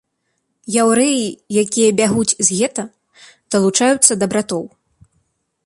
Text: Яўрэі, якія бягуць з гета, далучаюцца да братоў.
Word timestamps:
Яўрэі, 0.83 1.21
якія 1.63 1.89
бягуць 1.99 2.37
з 2.47 2.59
гета, 2.61 2.85
далучаюцца 3.57 4.13
да 4.23 4.33
братоў. 4.33 4.63